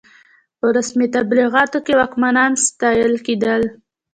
[0.59, 3.61] په رسمي تبلیغاتو کې واکمنان ستایل کېدل.